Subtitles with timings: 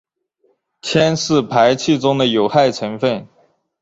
[0.81, 3.27] 铅是排气中的有害成分。